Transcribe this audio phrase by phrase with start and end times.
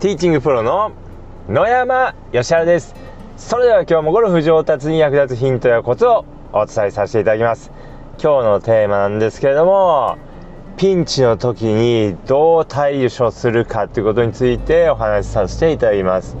[0.00, 0.92] ティーチングプロの
[1.46, 2.94] 野山義原です。
[3.36, 6.24] それでは今日もゴルフ上達に役立つヒントやコツを
[6.54, 7.70] お伝えさせていただきます。
[8.18, 10.16] 今日のテーマなんですけれども
[10.78, 16.34] ピンチの時にどう対処するかということについてお話しさせていただきます。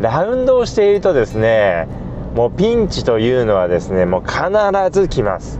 [0.00, 1.88] ラウンドをしているとですね
[2.36, 4.40] もうピンチというのはですねもう必
[4.92, 5.58] ず来ます。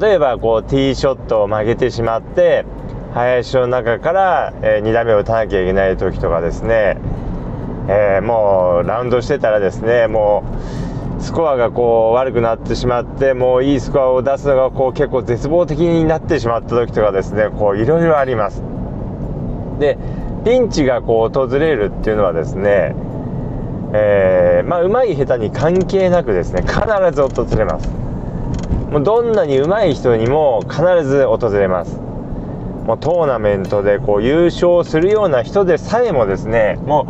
[0.00, 2.64] 例えばこうティーショットを曲げてしまって
[3.14, 6.96] 林の中から、えー、2打目を打たなきゃいけない時とかですね、
[7.88, 10.44] えー、もうラウンドしてたらですねも
[11.18, 18.62] うスコアがこう悪くなってしまってもういいスコアを出すのがこう結構絶望的になってしまった時とかですねこういろいろあります。
[19.78, 19.98] で
[20.44, 22.94] ピンチがこう訪れるっていうのはですね
[23.92, 26.78] えー、まあ上手い下手に関係なくですね必
[27.12, 27.88] ず訪れます。
[28.90, 32.09] もうどんなに上手い人にも必ず訪れます。
[32.84, 37.06] もうトーナメントでこう優勝するような人でさえもですねも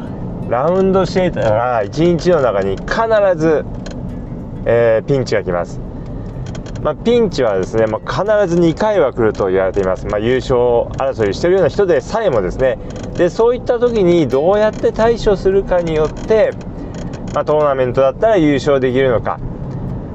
[0.46, 2.86] うラウンドしていたら1日の中に必
[3.36, 3.64] ず、
[4.66, 5.78] えー、ピンチが来ます、
[6.82, 10.58] まあ、ピンチはですね、まあ、必ず2回は来ると言われています、まあ、優勝
[10.98, 12.78] 争いしてるような人でさえもですね。
[13.14, 16.52] でそういった時にどうやって対処するかによって、
[17.34, 19.38] まトーナメントだったら優勝できるのか、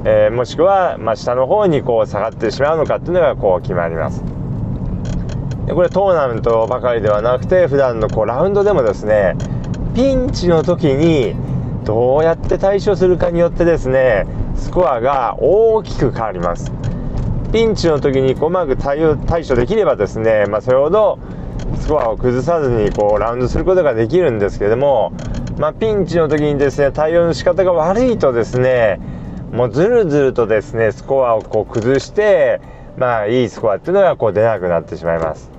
[0.06, 4.35] えー、もしくは、ま下の方にこう下がってしまうのかっていうのがこう決まります。
[5.66, 9.36] でこれトーナメントばかりではなくて普段のこうラウンドでもですね
[9.96, 11.36] ピンチの時に
[11.86, 16.72] どうやって対処するかによってですねスコアが大きく変わります。
[17.52, 21.20] ピンチの時にうまく対応対処できればですね、まあ、それほど
[21.80, 25.14] スコアを崩さずにこうラウンドすることができるんですけども、
[25.58, 29.00] まあ、ピンチの時にですね対応の仕方が悪いとですね
[29.54, 32.60] もうずるずるとですねスコアをこう崩して
[32.98, 35.55] まあいいスコアっていうのがこう出なくなってしまいます。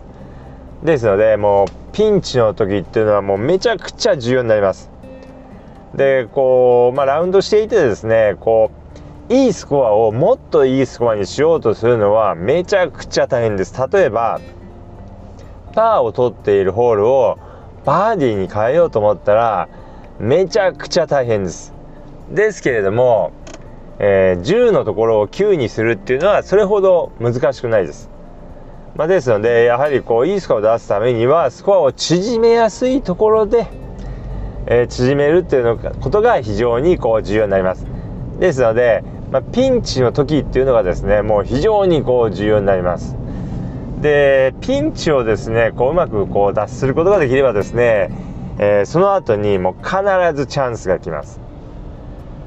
[0.83, 4.91] ですのでもうピンチの時っていうのはもうめちゃくちゃ重要になります。
[5.95, 8.71] でこう、まあ、ラウンドしていてですねこ
[9.31, 13.75] ういいスコアをもっといいスコアにしようとするのはめちゃくちゃ大変です。
[13.91, 14.41] 例えば
[15.73, 17.39] パーを取っているホールを
[17.85, 19.69] バーディーに変えようと思ったら
[20.19, 21.73] めちゃくちゃ大変です。
[22.31, 23.33] ですけれども、
[23.99, 28.11] えー、10のところを9にするっていうのはそれほど難しくないです。
[28.97, 33.67] まあ、ですのでやはりこういいスコアを出すためにはスコアを縮めやすいところで、
[34.67, 37.87] えー、縮めるっていうのことが非常にこう重要になります。
[38.41, 43.17] ですので、まあ、ピンチの時っていうのがですねもう非常にこう重要になります。
[44.01, 48.11] でピンチをですねこううまくこう脱することができればですね、
[48.59, 49.99] えー、その後にもう必
[50.35, 51.39] ずチャンスが来ます。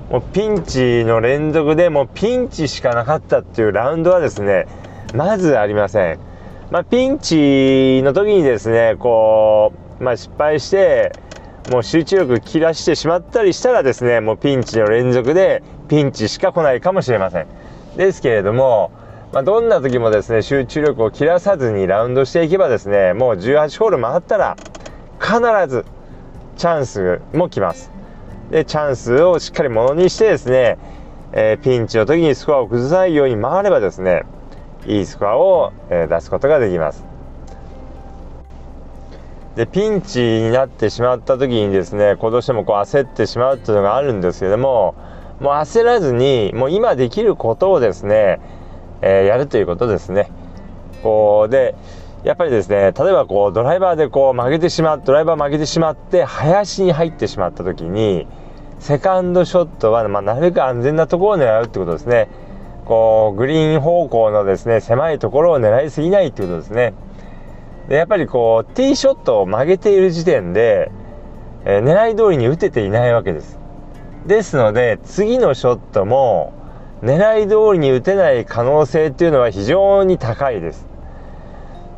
[0.09, 4.65] もうピンチの連続でもうピンチしかなかったっていうラウンドはですね
[5.13, 6.28] まずありません。
[6.71, 11.11] まあ、ピンチの時にですね、こう、まあ、失敗して、
[11.71, 17.47] もう集中力切らしてしまったりしたらですね、もうピンチの連続でピンチしか来ないかもしれません。
[17.97, 18.91] ですけれども、
[19.33, 24.55] まあ、どんな時もですね、集中力を切らさずにラウンドしていけばですね、もう18ホール回ったら、
[25.19, 25.85] 必ず
[26.57, 27.91] チャンスも来ます。
[28.51, 30.77] で、チャンスをしっかりものにしてですね、
[31.31, 34.23] えー、ピンチの時にスコアを崩さないように回ればですね、
[34.87, 37.05] いいスコアを、え出すことができます。
[39.55, 44.95] でピンチになってしまった時にですねこうどうしてもこう焦ってしまうっていうのがあるんですけども
[45.41, 48.39] もう焦らずにもう今できることをですね、
[49.01, 50.31] えー、やるということですね。
[51.03, 51.75] こうで
[52.23, 58.27] やっぱりですね例えばこうドライバーでこう曲げてしまうドライバー曲げてしまって林に入ってしまった時に
[58.79, 62.29] セカンドショットは、まあ、なるべく安全なところを狙うってことですね。
[62.89, 66.95] こうグリーン方向のですね狭いところを狙いすぎないっていうことですね。
[67.87, 70.91] でやっぱりこうティーショットを曲げている時点で、
[71.65, 73.59] えー、狙い通りに打てていないわけです。
[74.25, 76.51] ですので次のショットも
[77.03, 80.87] 狙い通りに打てない可能性っていうのは非常に高いです。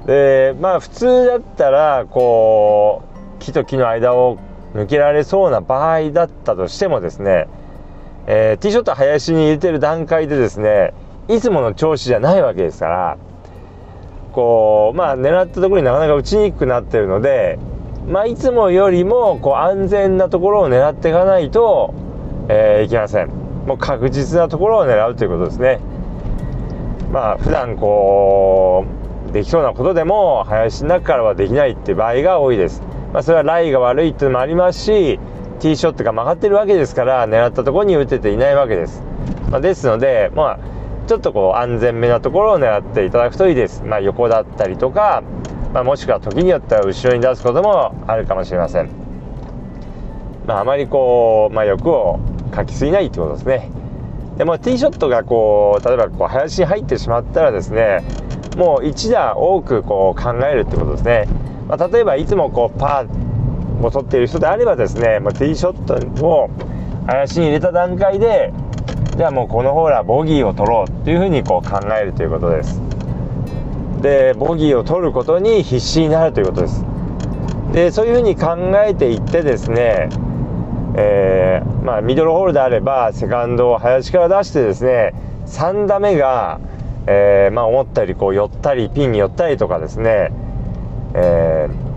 [0.08, 3.04] でまあ普通だったらこ
[3.38, 4.40] う木と木の間を
[4.74, 7.48] 抜けられそうな場合だったとしてもですね
[8.28, 10.94] えー、ティーショット林に入れてる段階でですね
[11.28, 13.18] いつもの調子じゃないわけですから
[14.34, 17.60] こうまあ狙ったところになかなか打ちにくくなってるので
[18.08, 21.94] まあいつもよりもこう安全なところを狙っていかないと、
[22.50, 23.30] えー、いけません。
[23.68, 25.80] もう確実なところを狙うということですね。
[27.12, 28.86] まあ普段こ
[29.30, 32.82] うできそうなことでも林の中からはできないって場合が多いです、
[33.14, 35.20] まあ、それはライが悪いっていうのもありますし
[35.62, 39.04] ティーショットが曲がってるわけですから狙ったところに打てていないわけです、
[39.52, 40.60] まあ、ですのでまあ
[41.08, 45.24] ちょっとこう安全めなところを狙っていただくといいです、まあ、横だったりとか、
[45.74, 48.90] まあ、もしくは時によっては後ろに出すこともあるかもしれません。
[50.48, 52.20] まあ、あまりこう、まあ、欲を
[52.52, 53.70] かきすぎないってことですね。
[54.38, 58.04] でもティーショットがこう例えばこう林に入ってしまったらですね
[58.58, 61.28] もう1打多くこう考えるってことですね、
[61.68, 63.31] まあ、例えばいつもこうパー
[63.88, 66.50] を取っている人であればですね、まあ、ティーショットを
[67.08, 68.54] 林に入れた段階で
[69.18, 72.82] じゃあもうこのホールはボギーを取ろうっていうふうにこう考えるということです。
[74.02, 76.86] でボギーを取ることに必死になるということです。
[77.72, 78.56] でそういうふうに考
[78.86, 80.10] えていってですね
[80.96, 85.14] えー、まあ、ミドルホールであればセカンドを林から出してですね
[85.48, 86.60] 3打目が、
[87.08, 90.32] えー、まあ、思ったよりこう寄ったりピンに寄ったりとかですね、
[91.14, 91.91] えー、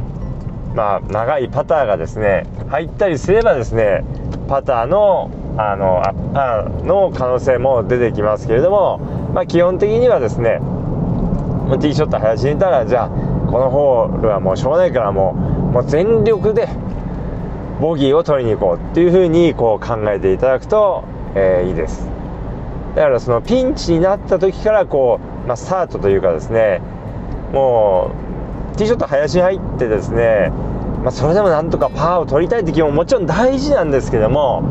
[0.75, 4.05] まあ、長いパターがですね入ったりすればですね
[4.49, 8.99] パターのあのアッパーの可能性も出てきますけれども、
[9.33, 15.37] まあ、基本的にはですねもうティーショット林にいたらじゃあこのホールはもうしょうがないからも
[15.71, 16.69] うもう全力で
[17.81, 21.05] ボギーを取りに行こうっていうふうにこう考えていただくと、
[21.37, 22.09] えー、いいです。
[22.95, 26.81] だからそのピンチになった時からこう、まあ、スタートというかですね
[27.53, 28.34] もう
[28.77, 30.51] ティーショット林入ってですね、
[31.03, 34.63] まあ、それでもなんとかパーを取りたいって気ももちろん大事なんですけども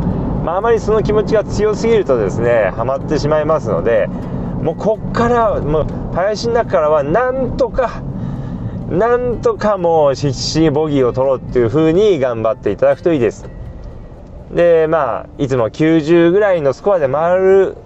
[0.44, 4.08] まあ、あまりその気持ちが強すぎるとですねハマってしまいますので
[4.62, 8.02] もうこっからもう林の中からはなんとか
[8.90, 13.50] なんとかもう必死にボギーを取ろうっていう風に頑張っていただくといいです。
[14.54, 17.78] でまあいつも90ぐらいのスコアで回る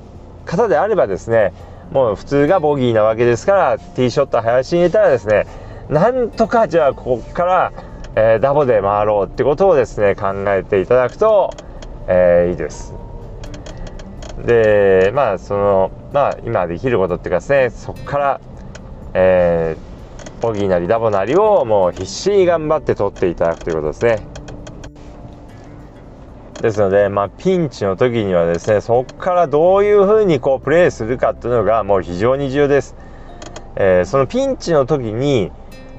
[0.45, 1.53] 方であればですね
[1.91, 5.45] もう普通がボギーなわけですからティーショット林に入れたらですね
[5.89, 7.73] なんとかじゃあここから、
[8.15, 11.51] えー、ダボで回ろうってことをですね考えていただくと
[12.07, 12.93] えー、いいです。
[14.45, 18.41] でまあそのまあ今できることっていうかですねそこから、
[19.13, 24.19] えー、ボギーなりダボなりをもう必死に頑張って取っていただくということですね。
[26.61, 32.95] ですので、まあ、ピンチの時にはですねそこからどういうふうにこうプレーするかっていうのがもう非常に重要です。
[33.75, 35.51] えー、そのピンチの時に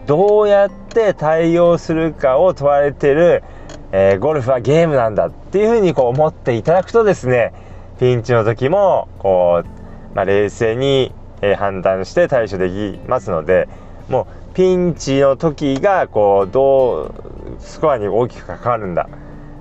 [0.08, 3.44] どうやって対応するかを問われてる
[3.90, 7.52] えー、ゴルフはゲームなんだっていうふうにこう思っていただくとですね
[7.98, 11.12] ピンチの時もこう、まあ、冷静に、
[11.56, 13.68] 判断して対処できますので
[14.08, 17.14] もうピンチの時がこうど
[17.58, 19.08] うスコアに大きく関わるんだ。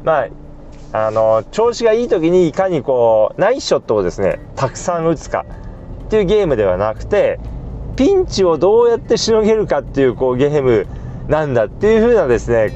[0.03, 0.27] まあ
[0.93, 5.45] あの調子がいい時にいかにこうナイスショットをですねたくさん打つか
[6.05, 7.39] っていうゲームではなくて
[7.97, 10.87] ピンチをどうやってしのげるかっていうこうゲーム
[11.27, 12.71] なんだっていう風なですね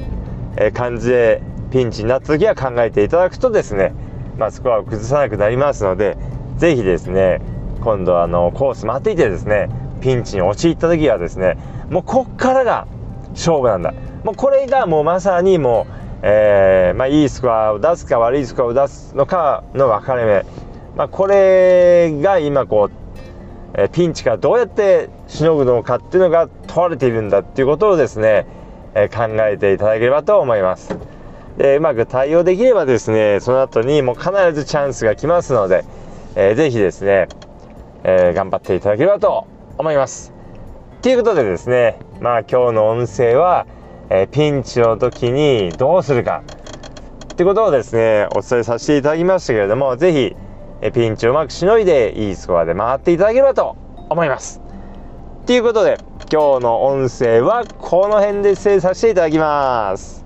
[0.56, 3.94] え感じでピンチになった時は考えていただくとですね、
[4.36, 6.18] まあ、スコアを崩さなくなりますので
[6.58, 7.40] 是非ですね
[7.80, 9.68] 今度あのコース回っていてですね
[10.02, 11.56] ピンチに陥った時はですね
[11.88, 12.86] もうこっからが
[13.30, 13.94] 勝負なんだ。
[14.24, 20.44] もうこれがもうまさにもう、えー、まあ、いいスコアを出すか悪いスコアを出すのかの分かれ目、
[20.96, 23.01] まあ、これが今こう
[23.74, 28.46] えピンチからどうやってしのぐのかっていうのが問われているんだっていうことをですね
[28.94, 30.96] え考えていただければと思います。
[31.56, 35.84] でうまく対応できればですねその後にもう必ずチャンスが来ますので、
[36.34, 37.28] えー、ぜひですね、
[38.04, 39.46] えー、頑張っていただければと
[39.76, 40.32] 思います。
[41.02, 43.66] ということでですねまあ今日の音声は、
[44.08, 46.42] えー、ピンチの時にどうするか
[47.32, 50.36] ってことをですねお伝えさせていただきましたけれどもぜひ、え
[50.90, 53.76] ピンチをうまくしのいでいいスコアで回っていただければと
[54.10, 54.60] 思います。
[55.46, 55.98] ということで
[56.32, 60.21] 今日の音声はこの辺で失礼させていただきます。